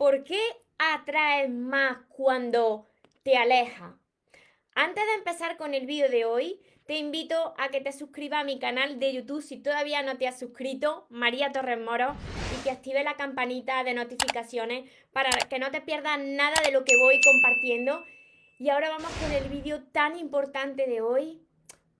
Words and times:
¿Por 0.00 0.24
qué 0.24 0.40
atraes 0.78 1.50
más 1.50 1.98
cuando 2.08 2.88
te 3.22 3.36
alejas? 3.36 3.92
Antes 4.74 5.04
de 5.04 5.12
empezar 5.12 5.58
con 5.58 5.74
el 5.74 5.84
vídeo 5.84 6.08
de 6.08 6.24
hoy, 6.24 6.58
te 6.86 6.96
invito 6.96 7.52
a 7.58 7.68
que 7.68 7.82
te 7.82 7.92
suscribas 7.92 8.40
a 8.40 8.44
mi 8.44 8.58
canal 8.58 8.98
de 8.98 9.12
YouTube 9.12 9.42
si 9.42 9.58
todavía 9.58 10.02
no 10.02 10.16
te 10.16 10.26
has 10.26 10.38
suscrito, 10.38 11.06
María 11.10 11.52
Torres 11.52 11.78
Moro, 11.78 12.14
y 12.56 12.64
que 12.64 12.70
active 12.70 13.04
la 13.04 13.18
campanita 13.18 13.84
de 13.84 13.92
notificaciones 13.92 14.90
para 15.12 15.28
que 15.50 15.58
no 15.58 15.70
te 15.70 15.82
pierdas 15.82 16.18
nada 16.18 16.56
de 16.64 16.72
lo 16.72 16.82
que 16.82 16.96
voy 16.96 17.20
compartiendo. 17.20 18.02
Y 18.58 18.70
ahora 18.70 18.88
vamos 18.88 19.12
con 19.22 19.32
el 19.32 19.50
vídeo 19.50 19.82
tan 19.92 20.18
importante 20.18 20.86
de 20.86 21.02
hoy, 21.02 21.42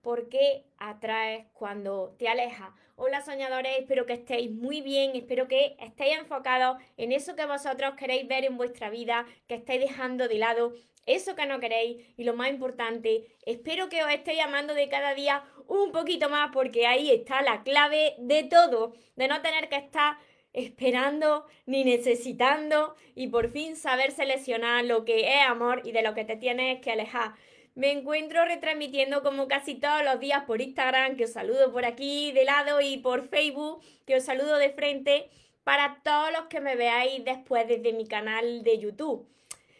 ¿por 0.01 0.29
qué 0.29 0.63
atraes 0.77 1.45
cuando 1.53 2.15
te 2.17 2.27
alejas? 2.27 2.71
Hola 2.95 3.21
soñadores, 3.21 3.79
espero 3.79 4.05
que 4.05 4.13
estéis 4.13 4.51
muy 4.51 4.81
bien, 4.81 5.15
espero 5.15 5.47
que 5.47 5.75
estéis 5.79 6.17
enfocados 6.17 6.77
en 6.97 7.11
eso 7.11 7.35
que 7.35 7.45
vosotros 7.45 7.93
queréis 7.95 8.27
ver 8.27 8.43
en 8.43 8.57
vuestra 8.57 8.89
vida, 8.89 9.25
que 9.47 9.55
estéis 9.55 9.81
dejando 9.81 10.27
de 10.27 10.35
lado 10.35 10.73
eso 11.05 11.35
que 11.35 11.45
no 11.45 11.59
queréis 11.59 12.05
y 12.17 12.23
lo 12.23 12.35
más 12.35 12.49
importante, 12.49 13.25
espero 13.45 13.89
que 13.89 14.03
os 14.03 14.11
estéis 14.11 14.41
amando 14.41 14.73
de 14.75 14.87
cada 14.87 15.15
día 15.15 15.43
un 15.67 15.91
poquito 15.91 16.29
más 16.29 16.51
porque 16.53 16.85
ahí 16.85 17.09
está 17.11 17.41
la 17.41 17.63
clave 17.63 18.15
de 18.19 18.43
todo, 18.43 18.93
de 19.15 19.27
no 19.27 19.41
tener 19.41 19.67
que 19.69 19.77
estar 19.77 20.17
esperando 20.53 21.45
ni 21.65 21.83
necesitando 21.83 22.95
y 23.15 23.27
por 23.27 23.49
fin 23.49 23.75
saber 23.75 24.11
seleccionar 24.11 24.83
lo 24.83 25.05
que 25.05 25.21
es 25.21 25.47
amor 25.47 25.81
y 25.85 25.91
de 25.91 26.01
lo 26.01 26.13
que 26.13 26.25
te 26.25 26.35
tienes 26.35 26.81
que 26.81 26.91
alejar. 26.91 27.33
Me 27.73 27.91
encuentro 27.91 28.43
retransmitiendo 28.43 29.23
como 29.23 29.47
casi 29.47 29.75
todos 29.75 30.03
los 30.03 30.19
días 30.19 30.43
por 30.43 30.61
Instagram, 30.61 31.15
que 31.15 31.23
os 31.23 31.31
saludo 31.31 31.71
por 31.71 31.85
aquí 31.85 32.33
de 32.33 32.43
lado 32.43 32.81
y 32.81 32.97
por 32.97 33.29
Facebook, 33.29 33.81
que 34.05 34.17
os 34.17 34.23
saludo 34.23 34.57
de 34.57 34.71
frente 34.71 35.29
para 35.63 36.01
todos 36.03 36.33
los 36.33 36.47
que 36.47 36.59
me 36.59 36.75
veáis 36.75 37.23
después 37.23 37.67
desde 37.67 37.93
mi 37.93 38.07
canal 38.07 38.63
de 38.63 38.77
YouTube. 38.77 39.25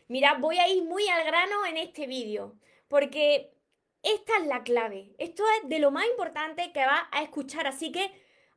Mira, 0.07 0.35
voy 0.35 0.57
a 0.57 0.69
ir 0.69 0.83
muy 0.83 1.07
al 1.09 1.25
grano 1.25 1.65
en 1.65 1.77
este 1.77 2.07
vídeo, 2.07 2.55
porque 2.87 3.51
esta 4.03 4.37
es 4.37 4.47
la 4.47 4.63
clave. 4.63 5.13
Esto 5.17 5.43
es 5.57 5.69
de 5.69 5.79
lo 5.79 5.91
más 5.91 6.05
importante 6.05 6.71
que 6.71 6.85
vas 6.85 7.03
a 7.11 7.23
escuchar, 7.23 7.67
así 7.67 7.91
que 7.91 8.09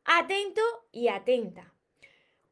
atento 0.04 0.62
y 0.92 1.08
atenta. 1.08 1.72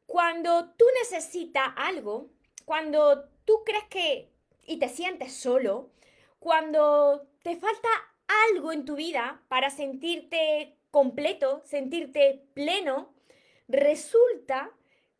Cuando 0.05 0.71
tú 0.77 0.85
necesitas 1.01 1.69
algo, 1.77 2.29
cuando 2.65 3.29
tú 3.45 3.63
crees 3.65 3.85
que 3.85 4.29
y 4.65 4.77
te 4.77 4.89
sientes 4.89 5.33
solo, 5.33 5.91
cuando 6.43 7.25
te 7.41 7.55
falta 7.55 7.87
algo 8.49 8.73
en 8.73 8.83
tu 8.83 8.97
vida 8.97 9.41
para 9.47 9.69
sentirte 9.69 10.75
completo, 10.91 11.61
sentirte 11.63 12.43
pleno, 12.53 13.13
resulta 13.69 14.69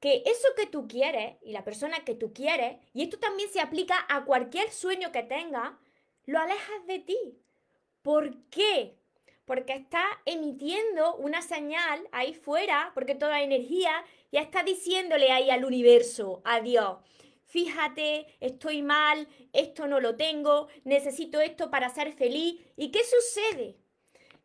que 0.01 0.21
eso 0.25 0.49
que 0.57 0.67
tú 0.67 0.85
quieres 0.85 1.37
y 1.41 1.53
la 1.53 1.63
persona 1.63 2.03
que 2.03 2.13
tú 2.13 2.33
quieres, 2.33 2.75
y 2.93 3.03
esto 3.03 3.19
también 3.19 3.49
se 3.49 3.61
aplica 3.61 4.05
a 4.09 4.25
cualquier 4.25 4.69
sueño 4.69 5.13
que 5.13 5.23
tengas, 5.23 5.71
lo 6.25 6.39
alejas 6.39 6.85
de 6.87 6.99
ti. 6.99 7.39
¿Por 8.01 8.35
qué? 8.49 8.97
Porque 9.45 9.75
está 9.75 10.03
emitiendo 10.25 11.15
una 11.15 11.41
señal 11.41 12.05
ahí 12.11 12.33
fuera, 12.33 12.91
porque 12.93 13.15
toda 13.15 13.41
energía 13.41 14.03
ya 14.29 14.41
está 14.41 14.61
diciéndole 14.63 15.31
ahí 15.31 15.49
al 15.49 15.63
universo, 15.63 16.41
adiós 16.43 16.97
fíjate, 17.53 18.25
estoy 18.39 18.81
mal, 18.81 19.27
esto 19.53 19.85
no 19.85 19.99
lo 19.99 20.17
tengo, 20.17 20.69
necesito 20.85 21.39
esto 21.39 21.69
para 21.69 21.87
ser 21.89 22.11
feliz. 22.11 22.59
¿Y 22.75 22.91
qué 22.91 23.01
sucede? 23.03 23.77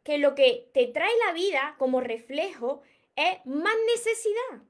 Que 0.05 0.19
lo 0.19 0.34
que 0.34 0.70
te 0.75 0.87
trae 0.89 1.11
la 1.27 1.33
vida 1.33 1.75
como 1.78 2.03
reflejo 2.03 2.83
es 3.17 3.39
más 3.47 3.75
necesidad. 3.95 4.62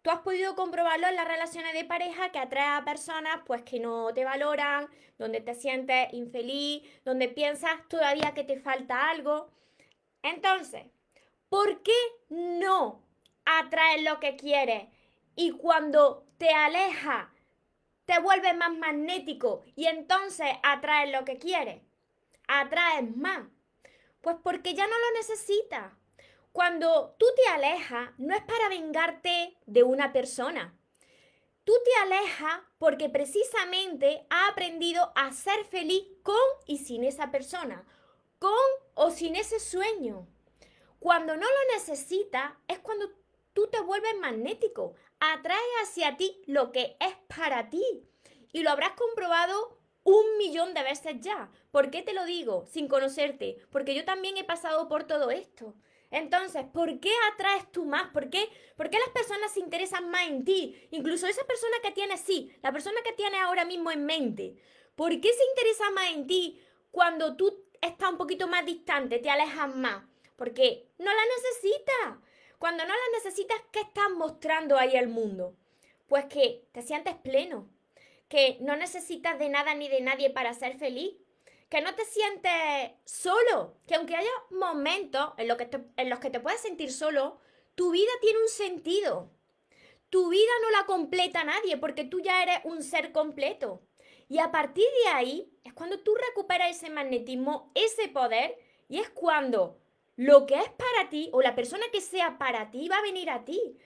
Tú 0.00 0.10
has 0.10 0.20
podido 0.20 0.54
comprobarlo 0.54 1.08
en 1.08 1.16
las 1.16 1.26
relaciones 1.26 1.74
de 1.74 1.84
pareja 1.84 2.30
que 2.30 2.38
atrae 2.38 2.78
a 2.78 2.84
personas 2.84 3.40
pues 3.46 3.62
que 3.62 3.80
no 3.80 4.14
te 4.14 4.24
valoran, 4.24 4.88
donde 5.18 5.40
te 5.40 5.56
sientes 5.56 6.12
infeliz, 6.12 6.82
donde 7.04 7.28
piensas 7.28 7.88
todavía 7.88 8.32
que 8.32 8.44
te 8.44 8.60
falta 8.60 9.10
algo. 9.10 9.50
Entonces, 10.22 10.84
¿por 11.48 11.82
qué 11.82 11.98
no 12.28 13.02
atraes 13.44 14.04
lo 14.04 14.20
que 14.20 14.36
quieres? 14.36 14.84
Y 15.34 15.50
cuando 15.50 16.24
te 16.38 16.50
aleja 16.50 17.31
te 18.12 18.20
vuelves 18.20 18.54
más 18.54 18.76
magnético 18.76 19.62
y 19.74 19.86
entonces 19.86 20.48
atraes 20.62 21.10
lo 21.10 21.24
que 21.24 21.38
quieres. 21.38 21.80
Atraes 22.46 23.16
más. 23.16 23.40
Pues 24.20 24.36
porque 24.42 24.74
ya 24.74 24.86
no 24.86 24.92
lo 24.92 25.16
necesitas. 25.16 25.94
Cuando 26.52 27.16
tú 27.18 27.24
te 27.34 27.50
alejas, 27.52 28.10
no 28.18 28.34
es 28.34 28.42
para 28.42 28.68
vengarte 28.68 29.56
de 29.64 29.82
una 29.82 30.12
persona. 30.12 30.78
Tú 31.64 31.72
te 31.86 32.02
alejas 32.02 32.60
porque 32.76 33.08
precisamente 33.08 34.26
has 34.28 34.50
aprendido 34.50 35.10
a 35.14 35.32
ser 35.32 35.64
feliz 35.64 36.04
con 36.22 36.36
y 36.66 36.78
sin 36.84 37.04
esa 37.04 37.30
persona, 37.30 37.82
con 38.38 38.52
o 38.92 39.10
sin 39.10 39.36
ese 39.36 39.58
sueño. 39.58 40.26
Cuando 40.98 41.34
no 41.34 41.46
lo 41.46 41.74
necesitas 41.74 42.52
es 42.68 42.78
cuando 42.80 43.10
tú 43.52 43.68
te 43.68 43.80
vuelves 43.80 44.18
magnético, 44.18 44.94
atraes 45.20 45.60
hacia 45.82 46.16
ti 46.16 46.42
lo 46.46 46.72
que 46.72 46.96
es 47.00 47.14
para 47.34 47.70
ti. 47.70 47.84
Y 48.52 48.62
lo 48.62 48.70
habrás 48.70 48.92
comprobado 48.92 49.78
un 50.04 50.36
millón 50.38 50.74
de 50.74 50.82
veces 50.82 51.16
ya. 51.20 51.50
¿Por 51.70 51.90
qué 51.90 52.02
te 52.02 52.12
lo 52.12 52.24
digo 52.24 52.66
sin 52.70 52.88
conocerte? 52.88 53.58
Porque 53.70 53.94
yo 53.94 54.04
también 54.04 54.36
he 54.36 54.44
pasado 54.44 54.88
por 54.88 55.04
todo 55.04 55.30
esto. 55.30 55.74
Entonces, 56.10 56.64
¿por 56.72 57.00
qué 57.00 57.10
atraes 57.32 57.72
tú 57.72 57.86
más? 57.86 58.08
¿Por 58.12 58.28
qué? 58.28 58.46
¿Por 58.76 58.90
qué 58.90 58.98
las 58.98 59.08
personas 59.08 59.52
se 59.52 59.60
interesan 59.60 60.10
más 60.10 60.28
en 60.28 60.44
ti? 60.44 60.76
Incluso 60.90 61.26
esa 61.26 61.44
persona 61.44 61.76
que 61.82 61.90
tienes, 61.90 62.20
sí, 62.20 62.54
la 62.62 62.70
persona 62.70 63.00
que 63.02 63.14
tienes 63.14 63.40
ahora 63.40 63.64
mismo 63.64 63.90
en 63.90 64.04
mente. 64.04 64.56
¿Por 64.94 65.10
qué 65.20 65.32
se 65.32 65.44
interesa 65.50 65.90
más 65.92 66.10
en 66.10 66.26
ti 66.26 66.60
cuando 66.90 67.34
tú 67.36 67.64
estás 67.80 68.10
un 68.10 68.18
poquito 68.18 68.46
más 68.46 68.66
distante, 68.66 69.20
te 69.20 69.30
alejas 69.30 69.74
más? 69.74 70.04
Porque 70.36 70.86
no 70.98 71.10
la 71.10 71.22
necesitas. 71.36 72.31
Cuando 72.62 72.84
no 72.84 72.94
la 72.94 73.18
necesitas, 73.18 73.60
¿qué 73.72 73.80
estás 73.80 74.08
mostrando 74.16 74.78
ahí 74.78 74.96
al 74.96 75.08
mundo? 75.08 75.56
Pues 76.06 76.26
que 76.26 76.68
te 76.70 76.80
sientes 76.82 77.16
pleno, 77.16 77.68
que 78.28 78.56
no 78.60 78.76
necesitas 78.76 79.36
de 79.40 79.48
nada 79.48 79.74
ni 79.74 79.88
de 79.88 80.00
nadie 80.00 80.30
para 80.30 80.54
ser 80.54 80.78
feliz, 80.78 81.12
que 81.68 81.80
no 81.80 81.96
te 81.96 82.04
sientes 82.04 82.92
solo, 83.04 83.74
que 83.88 83.96
aunque 83.96 84.14
haya 84.14 84.30
momentos 84.50 85.32
en, 85.38 85.50
en 85.96 86.08
los 86.08 86.20
que 86.20 86.30
te 86.30 86.38
puedes 86.38 86.60
sentir 86.60 86.92
solo, 86.92 87.40
tu 87.74 87.90
vida 87.90 88.12
tiene 88.20 88.38
un 88.38 88.48
sentido. 88.48 89.32
Tu 90.08 90.28
vida 90.28 90.52
no 90.62 90.70
la 90.70 90.86
completa 90.86 91.42
nadie 91.42 91.78
porque 91.78 92.04
tú 92.04 92.20
ya 92.20 92.44
eres 92.44 92.60
un 92.62 92.84
ser 92.84 93.10
completo. 93.10 93.82
Y 94.28 94.38
a 94.38 94.52
partir 94.52 94.86
de 95.04 95.10
ahí 95.10 95.52
es 95.64 95.72
cuando 95.72 95.98
tú 95.98 96.14
recuperas 96.14 96.70
ese 96.70 96.90
magnetismo, 96.90 97.72
ese 97.74 98.06
poder, 98.06 98.56
y 98.88 99.00
es 99.00 99.10
cuando 99.10 99.81
lo 100.16 100.46
que 100.46 100.54
es 100.54 100.68
para 100.70 101.08
ti 101.08 101.30
o 101.32 101.42
la 101.42 101.54
persona 101.54 101.84
que 101.92 102.00
sea 102.00 102.38
para 102.38 102.70
ti 102.70 102.88
va 102.88 102.98
a 102.98 103.02
venir 103.02 103.30
a 103.30 103.44
ti. 103.44 103.76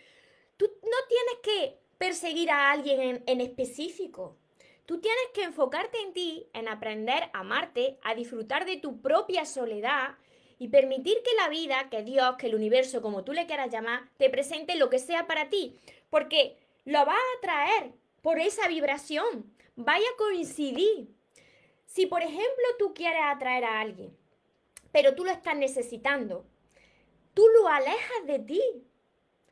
Tú 0.56 0.66
no 0.82 0.96
tienes 1.08 1.36
que 1.42 1.78
perseguir 1.98 2.50
a 2.50 2.70
alguien 2.70 3.22
en, 3.26 3.40
específico. 3.40 4.36
Tú 4.86 5.00
tienes 5.00 5.26
que 5.34 5.42
enfocarte 5.42 5.98
en 6.00 6.12
ti, 6.12 6.48
en 6.52 6.68
aprender 6.68 7.24
a 7.32 7.40
amarte, 7.40 7.98
a 8.02 8.14
disfrutar 8.14 8.64
de 8.64 8.76
tu 8.76 9.00
propia 9.00 9.44
soledad 9.44 10.16
y 10.58 10.68
permitir 10.68 11.22
que 11.22 11.34
la 11.36 11.48
vida, 11.48 11.88
que 11.90 12.02
Dios, 12.02 12.36
que 12.36 12.46
el 12.46 12.54
universo, 12.54 13.02
como 13.02 13.24
tú 13.24 13.32
le 13.32 13.46
quieras 13.46 13.70
llamar, 13.70 14.08
te 14.16 14.30
presente 14.30 14.76
lo 14.76 14.88
que 14.88 14.98
sea 14.98 15.26
para 15.26 15.48
ti. 15.48 15.78
Porque 16.08 16.56
lo 16.84 17.04
va 17.04 17.14
a 17.14 17.38
atraer 17.38 17.92
por 18.22 18.38
esa 18.38 18.68
vibración. 18.68 19.52
Vaya 19.74 20.06
a 20.06 20.16
coincidir. 20.16 21.08
Si, 21.84 22.06
por 22.06 22.22
ejemplo, 22.22 22.64
tú 22.78 22.94
quieres 22.94 23.22
atraer 23.24 23.64
a 23.64 23.80
alguien 23.80 24.16
pero 24.92 25.14
tú 25.14 25.24
lo 25.24 25.30
estás 25.30 25.56
necesitando. 25.56 26.46
Tú 27.34 27.46
lo 27.54 27.68
alejas 27.68 28.26
de 28.26 28.38
ti. 28.38 28.62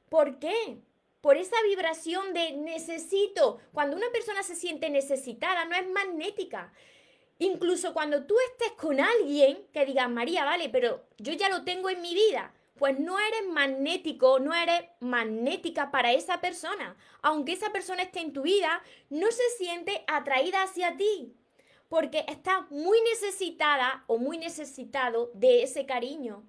¿Por 0.09 0.39
qué? 0.39 0.79
Por 1.21 1.37
esa 1.37 1.57
vibración 1.63 2.33
de 2.33 2.53
necesito. 2.53 3.59
Cuando 3.73 3.97
una 3.97 4.11
persona 4.11 4.43
se 4.43 4.57
siente 4.57 4.91
necesitada, 4.91 5.65
no 5.65 5.75
es 5.75 5.89
magnética. 5.91 6.73
Incluso 7.39 7.93
cuando 7.93 8.25
tú 8.25 8.35
estés 8.51 8.73
con 8.73 9.01
alguien 9.01 9.67
que 9.73 9.85
diga 9.85 10.09
María, 10.09 10.45
vale, 10.45 10.69
pero 10.69 11.05
yo 11.19 11.33
ya 11.33 11.49
lo 11.49 11.65
tengo 11.65 11.91
en 11.91 12.01
mi 12.01 12.15
vida, 12.15 12.55
pues 12.79 12.99
no 13.01 13.19
eres 13.19 13.47
magnético, 13.49 14.39
no 14.39 14.55
eres 14.55 14.85
magnética 15.01 15.91
para 15.91 16.13
esa 16.13 16.41
persona. 16.41 16.97
Aunque 17.23 17.53
esa 17.53 17.71
persona 17.71 18.03
esté 18.03 18.21
en 18.21 18.33
tu 18.33 18.43
vida, 18.43 18.83
no 19.11 19.31
se 19.31 19.43
siente 19.59 20.05
atraída 20.07 20.63
hacia 20.63 20.97
ti 20.97 21.35
porque 21.89 22.25
estás 22.29 22.71
muy 22.71 22.99
necesitada 23.03 24.05
o 24.07 24.19
muy 24.19 24.39
necesitado 24.39 25.31
de 25.35 25.63
ese 25.63 25.87
cariño, 25.87 26.45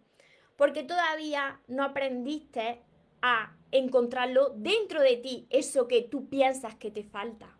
porque 0.56 0.84
todavía 0.84 1.62
no 1.68 1.84
aprendiste 1.84 2.82
a 3.22 3.56
encontrarlo 3.72 4.52
dentro 4.56 5.02
de 5.02 5.18
ti, 5.18 5.48
eso 5.50 5.88
que 5.88 6.02
tú 6.02 6.30
piensas 6.30 6.76
que 6.76 6.92
te 6.92 7.04
falta. 7.04 7.58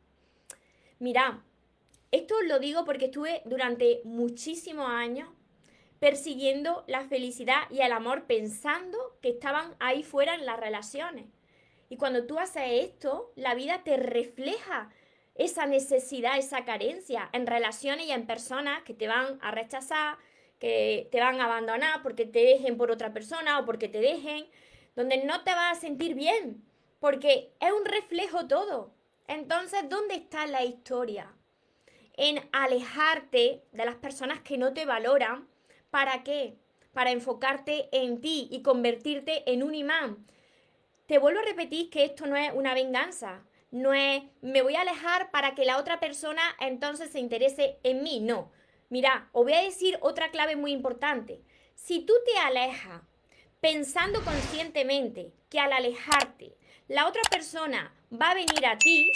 Mira, 1.00 1.44
esto 2.12 2.42
lo 2.44 2.60
digo 2.60 2.86
porque 2.86 3.06
estuve 3.06 3.42
durante 3.46 4.02
muchísimos 4.06 4.88
años 4.88 5.30
persiguiendo 6.00 6.84
la 6.88 7.02
felicidad 7.02 7.64
y 7.70 7.80
el 7.82 7.92
amor 7.92 8.26
pensando 8.26 9.18
que 9.22 9.30
estaban 9.30 9.76
ahí 9.80 10.04
fuera 10.04 10.36
en 10.36 10.46
las 10.46 10.60
relaciones. 10.60 11.26
Y 11.90 11.98
cuando 11.98 12.26
tú 12.26 12.40
haces 12.40 12.64
esto, 12.84 13.32
la 13.36 13.56
vida 13.56 13.84
te 13.84 13.98
refleja 13.98 14.92
esa 15.36 15.66
necesidad, 15.66 16.38
esa 16.38 16.64
carencia 16.64 17.30
en 17.34 17.46
relaciones 17.46 18.08
y 18.08 18.12
en 18.12 18.26
personas 18.26 18.84
que 18.84 18.94
te 18.94 19.08
van 19.08 19.38
a 19.42 19.52
rechazar, 19.52 20.18
que 20.60 21.10
te 21.12 21.20
van 21.20 21.42
a 21.42 21.46
abandonar 21.46 22.02
porque 22.02 22.26
te 22.26 22.40
dejen 22.40 22.78
por 22.78 22.90
otra 22.90 23.14
persona 23.14 23.60
o 23.60 23.66
porque 23.66 23.90
te 23.90 24.00
dejen, 24.00 24.48
donde 24.96 25.24
no 25.26 25.44
te 25.44 25.52
vas 25.52 25.78
a 25.78 25.82
sentir 25.82 26.16
bien, 26.16 26.64
porque 27.00 27.52
es 27.60 27.72
un 27.72 27.86
reflejo 27.86 28.48
todo. 28.48 28.94
Entonces, 29.28 29.90
¿dónde 29.90 30.16
está 30.16 30.48
la 30.48 30.64
historia? 30.64 31.34
En 32.16 32.40
alejarte 32.54 33.64
de 33.74 33.86
las 33.86 33.96
personas 33.96 34.40
que 34.40 34.58
no 34.58 34.74
te 34.74 34.86
valoran. 34.86 35.50
¿Para 35.90 36.24
qué? 36.24 36.56
Para 36.94 37.12
enfocarte 37.12 37.90
en 37.92 38.22
ti 38.22 38.48
y 38.52 38.62
convertirte 38.62 39.50
en 39.52 39.64
un 39.64 39.76
imán. 39.76 40.26
Te 41.08 41.18
vuelvo 41.18 41.42
a 41.42 41.44
repetir 41.44 41.90
que 41.90 42.06
esto 42.06 42.26
no 42.26 42.38
es 42.38 42.54
una 42.54 42.74
venganza, 42.74 43.44
no 43.72 43.94
es 43.94 44.24
me 44.42 44.62
voy 44.62 44.76
a 44.76 44.82
alejar 44.82 45.32
para 45.32 45.56
que 45.56 45.66
la 45.66 45.78
otra 45.78 46.00
persona 46.00 46.42
entonces 46.60 47.12
se 47.12 47.20
interese 47.20 47.80
en 47.84 48.04
mí, 48.04 48.20
no. 48.20 48.52
Mira, 48.90 49.30
os 49.32 49.44
voy 49.44 49.54
a 49.54 49.64
decir 49.64 49.98
otra 50.02 50.32
clave 50.32 50.56
muy 50.56 50.72
importante. 50.72 51.42
Si 51.74 52.06
tú 52.06 52.14
te 52.26 52.38
alejas 52.38 53.02
pensando 53.60 54.24
conscientemente 54.24 55.34
que 55.50 55.60
al 55.60 55.74
alejarte 55.74 56.56
la 56.88 57.08
otra 57.08 57.22
persona 57.32 57.94
va 58.14 58.32
a 58.32 58.36
venir 58.36 58.66
a 58.66 58.78
ti, 58.78 59.12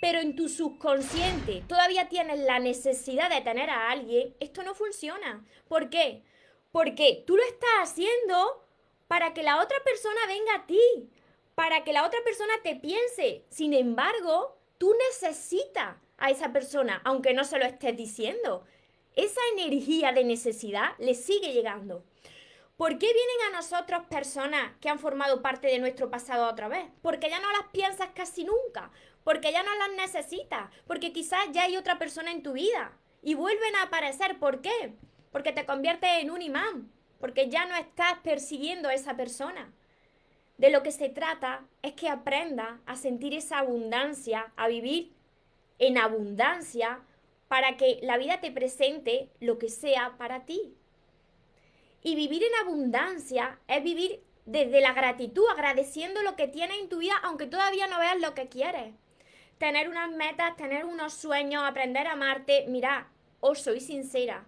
pero 0.00 0.20
en 0.20 0.36
tu 0.36 0.48
subconsciente 0.48 1.64
todavía 1.66 2.08
tienes 2.08 2.38
la 2.40 2.58
necesidad 2.58 3.30
de 3.30 3.40
tener 3.40 3.70
a 3.70 3.90
alguien, 3.90 4.36
esto 4.38 4.62
no 4.62 4.74
funciona. 4.74 5.44
¿Por 5.66 5.90
qué? 5.90 6.22
Porque 6.70 7.24
tú 7.26 7.36
lo 7.36 7.42
estás 7.42 7.70
haciendo 7.80 8.64
para 9.08 9.34
que 9.34 9.42
la 9.42 9.60
otra 9.60 9.76
persona 9.84 10.20
venga 10.28 10.54
a 10.56 10.66
ti, 10.66 11.10
para 11.54 11.84
que 11.84 11.92
la 11.92 12.06
otra 12.06 12.20
persona 12.24 12.54
te 12.62 12.76
piense. 12.76 13.44
Sin 13.50 13.74
embargo, 13.74 14.58
tú 14.78 14.94
necesitas 15.10 15.96
a 16.18 16.30
esa 16.30 16.52
persona, 16.52 17.00
aunque 17.04 17.34
no 17.34 17.44
se 17.44 17.58
lo 17.58 17.64
estés 17.64 17.96
diciendo. 17.96 18.64
Esa 19.14 19.40
energía 19.56 20.12
de 20.12 20.24
necesidad 20.24 20.92
le 20.98 21.14
sigue 21.14 21.52
llegando. 21.52 22.04
¿Por 22.76 22.98
qué 22.98 23.06
vienen 23.06 23.46
a 23.48 23.56
nosotros 23.56 24.04
personas 24.10 24.72
que 24.80 24.88
han 24.88 24.98
formado 24.98 25.42
parte 25.42 25.68
de 25.68 25.78
nuestro 25.78 26.10
pasado 26.10 26.48
otra 26.48 26.66
vez? 26.66 26.84
Porque 27.02 27.30
ya 27.30 27.38
no 27.38 27.52
las 27.52 27.68
piensas 27.72 28.08
casi 28.14 28.42
nunca, 28.42 28.90
porque 29.22 29.52
ya 29.52 29.62
no 29.62 29.72
las 29.76 29.92
necesitas, 29.92 30.68
porque 30.84 31.12
quizás 31.12 31.46
ya 31.52 31.64
hay 31.64 31.76
otra 31.76 32.00
persona 32.00 32.32
en 32.32 32.42
tu 32.42 32.52
vida 32.52 32.98
y 33.22 33.34
vuelven 33.34 33.76
a 33.76 33.84
aparecer. 33.84 34.40
¿Por 34.40 34.60
qué? 34.60 34.94
Porque 35.30 35.52
te 35.52 35.66
conviertes 35.66 36.10
en 36.18 36.32
un 36.32 36.42
imán, 36.42 36.90
porque 37.20 37.48
ya 37.48 37.64
no 37.64 37.76
estás 37.76 38.14
persiguiendo 38.24 38.88
a 38.88 38.94
esa 38.94 39.16
persona. 39.16 39.72
De 40.56 40.70
lo 40.70 40.82
que 40.82 40.92
se 40.92 41.08
trata 41.08 41.64
es 41.82 41.94
que 41.94 42.08
aprenda 42.08 42.80
a 42.86 42.96
sentir 42.96 43.34
esa 43.34 43.58
abundancia, 43.58 44.52
a 44.56 44.68
vivir 44.68 45.12
en 45.78 45.98
abundancia, 45.98 47.00
para 47.48 47.76
que 47.76 47.98
la 48.02 48.16
vida 48.16 48.40
te 48.40 48.50
presente 48.50 49.30
lo 49.40 49.58
que 49.58 49.68
sea 49.68 50.14
para 50.16 50.44
ti. 50.44 50.74
Y 52.02 52.14
vivir 52.16 52.42
en 52.42 52.66
abundancia 52.66 53.58
es 53.68 53.82
vivir 53.82 54.22
desde 54.44 54.80
la 54.80 54.92
gratitud, 54.92 55.44
agradeciendo 55.50 56.22
lo 56.22 56.36
que 56.36 56.48
tienes 56.48 56.78
en 56.78 56.88
tu 56.88 56.98
vida, 56.98 57.14
aunque 57.22 57.46
todavía 57.46 57.86
no 57.86 57.98
veas 57.98 58.20
lo 58.20 58.34
que 58.34 58.48
quieres. 58.48 58.94
Tener 59.58 59.88
unas 59.88 60.10
metas, 60.10 60.56
tener 60.56 60.84
unos 60.84 61.14
sueños, 61.14 61.64
aprender 61.64 62.06
a 62.06 62.12
amarte. 62.12 62.66
Mira, 62.68 63.08
os 63.40 63.60
soy 63.60 63.80
sincera. 63.80 64.44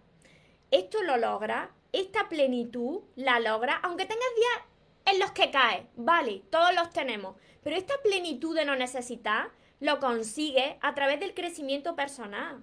Esto 0.70 1.02
lo 1.02 1.16
logra, 1.16 1.70
esta 1.92 2.28
plenitud 2.28 3.00
la 3.14 3.40
logra, 3.40 3.76
aunque 3.82 4.04
tengas 4.04 4.34
días 4.36 4.75
en 5.06 5.18
los 5.18 5.30
que 5.32 5.50
caes. 5.50 5.86
Vale, 5.96 6.42
todos 6.50 6.74
los 6.74 6.90
tenemos. 6.90 7.36
Pero 7.62 7.76
esta 7.76 7.94
plenitud 8.02 8.54
de 8.54 8.64
no 8.64 8.76
necesitar 8.76 9.50
lo 9.80 9.98
consigue 9.98 10.78
a 10.82 10.94
través 10.94 11.20
del 11.20 11.34
crecimiento 11.34 11.96
personal. 11.96 12.62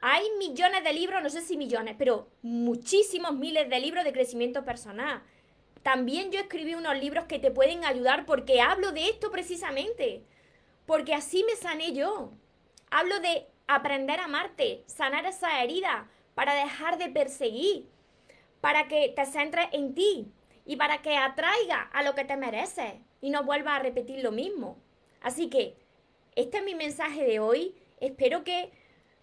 Hay 0.00 0.24
millones 0.38 0.82
de 0.82 0.92
libros, 0.92 1.22
no 1.22 1.30
sé 1.30 1.42
si 1.42 1.56
millones, 1.56 1.94
pero 1.98 2.28
muchísimos 2.42 3.34
miles 3.34 3.68
de 3.68 3.80
libros 3.80 4.04
de 4.04 4.12
crecimiento 4.12 4.64
personal. 4.64 5.22
También 5.82 6.30
yo 6.32 6.40
escribí 6.40 6.74
unos 6.74 6.96
libros 6.98 7.26
que 7.26 7.38
te 7.38 7.50
pueden 7.50 7.84
ayudar 7.84 8.24
porque 8.24 8.60
hablo 8.60 8.92
de 8.92 9.08
esto 9.08 9.30
precisamente. 9.30 10.24
Porque 10.86 11.14
así 11.14 11.44
me 11.44 11.56
sané 11.56 11.92
yo. 11.92 12.32
Hablo 12.90 13.20
de 13.20 13.46
aprender 13.66 14.20
a 14.20 14.24
amarte, 14.24 14.84
sanar 14.86 15.24
esa 15.26 15.62
herida, 15.62 16.08
para 16.34 16.54
dejar 16.54 16.98
de 16.98 17.08
perseguir, 17.08 17.88
para 18.60 18.88
que 18.88 19.12
te 19.14 19.24
centres 19.26 19.68
en 19.72 19.94
ti 19.94 20.32
y 20.64 20.76
para 20.76 21.02
que 21.02 21.16
atraiga 21.16 21.82
a 21.92 22.02
lo 22.02 22.14
que 22.14 22.24
te 22.24 22.36
mereces 22.36 22.94
y 23.20 23.30
no 23.30 23.44
vuelvas 23.44 23.80
a 23.80 23.82
repetir 23.82 24.22
lo 24.22 24.32
mismo. 24.32 24.78
Así 25.20 25.48
que 25.48 25.76
este 26.34 26.58
es 26.58 26.64
mi 26.64 26.74
mensaje 26.74 27.24
de 27.24 27.40
hoy. 27.40 27.74
Espero 28.00 28.44
que 28.44 28.70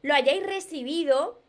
lo 0.01 0.13
hayáis 0.13 0.45
recibido. 0.45 1.41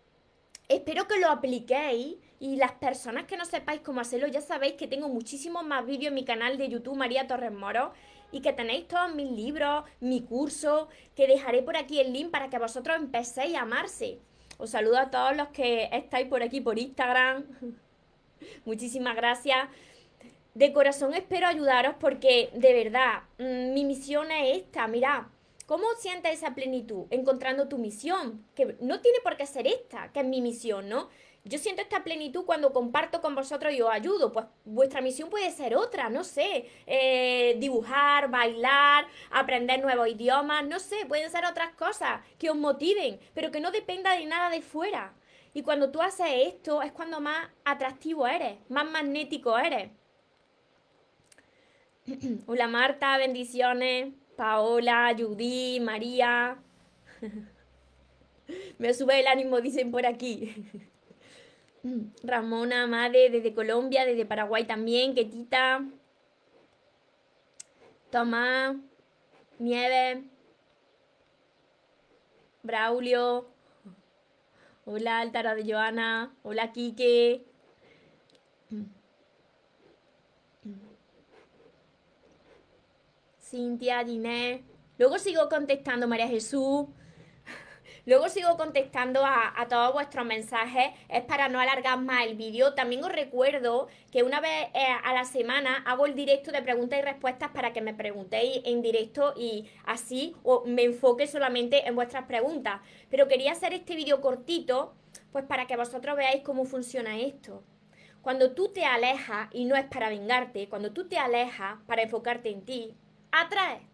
Espero 0.69 1.09
que 1.09 1.19
lo 1.19 1.29
apliquéis 1.29 2.17
y 2.39 2.57
las 2.57 2.73
personas 2.73 3.25
que 3.25 3.37
no 3.37 3.45
sepáis 3.45 3.81
cómo 3.83 4.01
hacerlo, 4.01 4.27
ya 4.27 4.41
sabéis 4.41 4.75
que 4.75 4.87
tengo 4.87 5.09
muchísimos 5.09 5.65
más 5.65 5.85
vídeos 5.85 6.09
en 6.09 6.15
mi 6.15 6.25
canal 6.25 6.57
de 6.57 6.69
YouTube 6.69 6.97
María 6.97 7.27
Torres 7.27 7.53
Moro 7.53 7.93
y 8.33 8.41
que 8.41 8.53
tenéis 8.53 8.89
todos 8.89 9.15
mis 9.15 9.31
libros, 9.31 9.85
mi 10.01 10.23
curso, 10.23 10.89
que 11.17 11.27
dejaré 11.27 11.63
por 11.63 11.77
aquí 11.77 12.01
el 12.01 12.13
link 12.13 12.31
para 12.31 12.49
que 12.49 12.59
vosotros 12.59 12.97
empecéis 12.97 13.57
a 13.57 13.63
amarse. 13.63 14.21
Os 14.57 14.71
saludo 14.71 14.99
a 14.99 15.11
todos 15.11 15.37
los 15.37 15.49
que 15.49 15.89
estáis 15.93 16.29
por 16.29 16.43
aquí 16.43 16.61
por 16.61 16.79
Instagram. 16.79 17.45
Muchísimas 18.65 19.17
gracias. 19.17 19.69
De 20.55 20.73
corazón 20.73 21.15
espero 21.15 21.47
ayudaros 21.47 21.95
porque 22.01 22.51
de 22.55 22.73
verdad 22.75 23.23
mm, 23.39 23.73
mi 23.73 23.85
misión 23.85 24.31
es 24.31 24.59
esta. 24.59 24.87
Mirad, 24.89 25.23
¿Cómo 25.71 25.87
sientes 26.01 26.33
esa 26.33 26.53
plenitud? 26.53 27.07
Encontrando 27.11 27.69
tu 27.69 27.79
misión, 27.79 28.45
que 28.57 28.77
no 28.81 29.01
tiene 29.01 29.21
por 29.23 29.37
qué 29.37 29.47
ser 29.47 29.69
esta, 29.69 30.11
que 30.13 30.19
es 30.19 30.27
mi 30.27 30.41
misión, 30.41 30.89
¿no? 30.89 31.09
Yo 31.45 31.59
siento 31.59 31.81
esta 31.81 32.03
plenitud 32.03 32.45
cuando 32.45 32.73
comparto 32.73 33.21
con 33.21 33.37
vosotros 33.37 33.73
y 33.73 33.81
os 33.81 33.89
ayudo. 33.89 34.33
Pues 34.33 34.47
vuestra 34.65 35.01
misión 35.01 35.31
puede 35.31 35.49
ser 35.53 35.77
otra, 35.77 36.11
no 36.11 36.25
sé, 36.25 36.69
eh, 36.89 37.55
dibujar, 37.61 38.29
bailar, 38.31 39.07
aprender 39.31 39.81
nuevos 39.81 40.09
idiomas, 40.09 40.67
no 40.67 40.81
sé, 40.81 41.07
pueden 41.07 41.31
ser 41.31 41.47
otras 41.47 41.73
cosas 41.77 42.21
que 42.37 42.51
os 42.51 42.57
motiven, 42.57 43.21
pero 43.33 43.53
que 43.53 43.61
no 43.61 43.71
dependa 43.71 44.17
de 44.17 44.27
nada 44.27 44.51
de 44.51 44.63
fuera. 44.63 45.15
Y 45.53 45.63
cuando 45.63 45.91
tú 45.91 46.01
haces 46.01 46.27
esto 46.47 46.83
es 46.83 46.93
cuando 46.93 47.21
más 47.21 47.49
atractivo 47.65 48.27
eres, 48.27 48.59
más 48.69 48.89
magnético 48.89 49.59
eres. 49.59 49.91
Hola 52.47 52.69
Marta, 52.69 53.19
bendiciones. 53.19 54.15
Paola, 54.37 55.15
Judy, 55.19 55.81
María. 55.81 56.57
Me 58.79 58.95
sube 58.95 59.21
el 59.21 59.27
ánimo, 59.27 59.61
dicen 59.61 59.91
por 59.91 60.07
aquí. 60.07 60.55
Ramona, 62.23 62.87
Made, 62.87 63.29
desde 63.29 63.53
Colombia, 63.53 64.07
desde 64.07 64.25
Paraguay 64.25 64.65
también, 64.65 65.15
Ketita. 65.15 65.85
Tomás, 68.11 68.77
Nieve, 69.59 70.25
Braulio. 72.63 73.47
Hola, 74.85 75.21
Altara 75.21 75.55
de 75.55 75.71
Joana. 75.71 76.35
Hola, 76.43 76.73
Quique. 76.73 77.45
Cintia, 83.41 84.05
Diné. 84.05 84.65
Luego 84.99 85.19
sigo 85.19 85.49
contestando 85.49 86.07
María 86.09 86.29
Jesús. 86.29 86.87
Luego 88.07 88.29
sigo 88.29 88.57
contestando 88.57 89.25
a, 89.25 89.67
todos 89.69 89.93
vuestros 89.93 90.25
mensajes. 90.25 90.91
Es 91.09 91.23
para 91.25 91.49
no 91.49 91.61
alargar 91.61 91.99
más 91.99 92.27
el 92.27 92.37
vídeo. 92.37 92.75
También 92.75 93.05
os 93.05 93.13
recuerdo 93.13 93.89
que 94.11 94.23
una 94.23 94.41
vez 94.41 94.69
eh, 94.75 94.87
a 95.05 95.13
la 95.13 95.25
semana 95.25 95.83
hago 95.87 96.07
el 96.07 96.15
directo 96.15 96.53
de 96.53 96.63
preguntas 96.63 96.99
y 96.99 97.03
respuestas 97.03 97.51
para 97.51 97.73
que 97.73 97.81
me 97.81 97.95
preguntéis 97.95 98.63
en 98.65 98.83
directo 98.83 99.35
y 99.37 99.69
así 99.85 100.35
me 100.67 100.85
enfoque 100.85 101.27
solamente 101.27 101.87
en 101.87 101.95
vuestras 101.95 102.25
preguntas. 102.25 102.81
Pero 103.11 103.29
quería 103.29 103.53
hacer 103.53 103.75
este 103.75 103.95
vídeo 103.95 104.21
cortito, 104.21 104.95
pues 105.33 105.45
para 105.45 105.67
que 105.67 105.77
vosotros 105.77 106.17
veáis 106.17 106.43
cómo 106.43 106.65
funciona 106.65 107.19
esto. 107.19 107.63
Cuando 108.23 108.53
tú 108.53 108.69
te 108.69 108.85
alejas, 108.85 109.49
y 109.53 109.65
no 109.65 109.77
es 109.77 109.87
para 109.87 110.11
vengarte, 110.11 110.69
cuando 110.69 110.93
tú 110.93 111.09
te 111.09 111.17
alejas 111.17 111.79
para 111.87 112.03
enfocarte 112.03 112.51
en 112.51 112.65
ti, 112.65 112.95
atrae. 113.33 113.90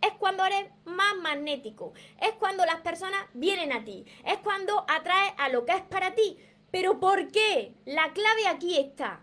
Es 0.00 0.12
cuando 0.18 0.44
eres 0.44 0.70
más 0.84 1.16
magnético. 1.16 1.92
Es 2.20 2.32
cuando 2.32 2.64
las 2.64 2.80
personas 2.80 3.24
vienen 3.34 3.72
a 3.72 3.84
ti. 3.84 4.04
Es 4.24 4.38
cuando 4.38 4.84
atraes 4.88 5.32
a 5.38 5.48
lo 5.48 5.64
que 5.64 5.72
es 5.72 5.82
para 5.82 6.14
ti. 6.14 6.38
Pero 6.70 7.00
¿por 7.00 7.30
qué? 7.30 7.74
La 7.84 8.12
clave 8.12 8.46
aquí 8.48 8.78
está. 8.78 9.20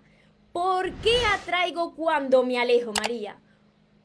¿Por 0.51 0.91
qué 0.95 1.15
atraigo 1.33 1.95
cuando 1.95 2.43
me 2.43 2.59
alejo, 2.59 2.93
María? 3.01 3.39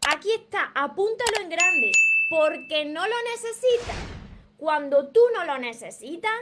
Aquí 0.08 0.32
está, 0.32 0.72
apúntalo 0.74 1.40
en 1.42 1.50
grande. 1.50 1.92
Porque 2.30 2.84
no 2.84 3.06
lo 3.06 3.16
necesitas. 3.30 3.96
Cuando 4.56 5.08
tú 5.08 5.20
no 5.34 5.44
lo 5.44 5.58
necesitas, 5.58 6.32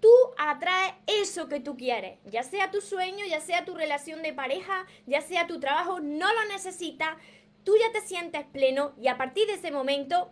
tú 0.00 0.10
atraes 0.36 0.94
eso 1.06 1.48
que 1.48 1.60
tú 1.60 1.76
quieres. 1.76 2.18
Ya 2.26 2.42
sea 2.42 2.70
tu 2.70 2.80
sueño, 2.80 3.24
ya 3.26 3.40
sea 3.40 3.64
tu 3.64 3.74
relación 3.74 4.22
de 4.22 4.32
pareja, 4.32 4.86
ya 5.06 5.20
sea 5.20 5.46
tu 5.46 5.60
trabajo, 5.60 6.00
no 6.00 6.32
lo 6.32 6.44
necesitas 6.46 7.16
tú 7.68 7.74
ya 7.76 7.92
te 7.92 8.00
sientes 8.00 8.46
pleno 8.46 8.94
y 8.98 9.08
a 9.08 9.18
partir 9.18 9.46
de 9.46 9.52
ese 9.52 9.70
momento 9.70 10.30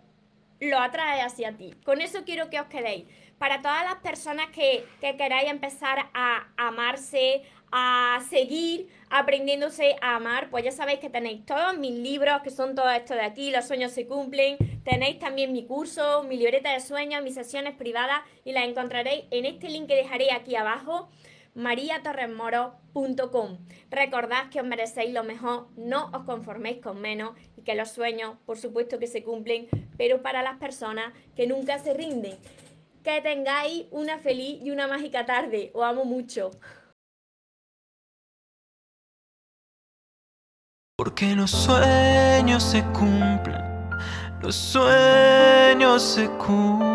lo 0.58 0.78
atrae 0.78 1.20
hacia 1.20 1.54
ti. 1.54 1.74
Con 1.84 2.00
eso 2.00 2.24
quiero 2.24 2.48
que 2.48 2.58
os 2.58 2.66
quedéis. 2.68 3.04
Para 3.36 3.60
todas 3.60 3.84
las 3.84 3.96
personas 3.96 4.46
que, 4.54 4.86
que 5.02 5.18
queráis 5.18 5.50
empezar 5.50 6.08
a 6.14 6.48
amarse, 6.56 7.42
a 7.70 8.22
seguir 8.30 8.88
aprendiéndose 9.10 9.96
a 10.00 10.16
amar, 10.16 10.48
pues 10.48 10.64
ya 10.64 10.72
sabéis 10.72 10.98
que 10.98 11.10
tenéis 11.10 11.44
todos 11.44 11.76
mis 11.76 11.92
libros, 11.92 12.40
que 12.42 12.48
son 12.48 12.74
todos 12.74 12.94
estos 12.94 13.18
de 13.18 13.24
aquí, 13.24 13.50
los 13.50 13.66
sueños 13.66 13.92
se 13.92 14.06
cumplen, 14.06 14.56
tenéis 14.82 15.18
también 15.18 15.52
mi 15.52 15.66
curso, 15.66 16.22
mi 16.22 16.38
libreta 16.38 16.72
de 16.72 16.80
sueños, 16.80 17.22
mis 17.22 17.34
sesiones 17.34 17.74
privadas 17.74 18.22
y 18.46 18.52
las 18.52 18.64
encontraréis 18.64 19.24
en 19.30 19.44
este 19.44 19.68
link 19.68 19.88
que 19.88 19.96
dejaré 19.96 20.32
aquí 20.32 20.56
abajo 20.56 21.10
mariatorresmoro.com. 21.56 23.58
Recordad 23.90 24.48
que 24.50 24.60
os 24.60 24.66
merecéis 24.66 25.12
lo 25.12 25.24
mejor, 25.24 25.68
no 25.76 26.10
os 26.12 26.22
conforméis 26.24 26.80
con 26.82 27.00
menos 27.00 27.32
y 27.56 27.62
que 27.62 27.74
los 27.74 27.90
sueños, 27.90 28.36
por 28.46 28.58
supuesto 28.58 28.98
que 28.98 29.06
se 29.06 29.22
cumplen, 29.24 29.68
pero 29.96 30.20
para 30.22 30.42
las 30.42 30.58
personas 30.58 31.14
que 31.34 31.46
nunca 31.46 31.78
se 31.78 31.94
rinden. 31.94 32.36
Que 33.02 33.22
tengáis 33.22 33.86
una 33.90 34.18
feliz 34.18 34.60
y 34.62 34.70
una 34.70 34.86
mágica 34.86 35.24
tarde. 35.26 35.70
Os 35.74 35.84
amo 35.84 36.04
mucho. 36.04 36.50
Porque 40.96 41.34
los 41.34 41.50
sueños 41.50 42.62
se 42.62 42.82
cumplen, 42.92 43.90
los 44.40 44.54
sueños 44.54 46.02
se 46.02 46.28
cumplen. 46.38 46.86